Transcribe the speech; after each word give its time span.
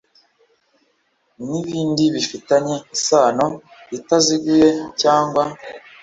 N 1.47 1.47
ibindi 1.61 2.03
bifitanye 2.15 2.75
isano 2.95 3.45
itaziguye 3.97 4.69
cyangwa 5.01 5.43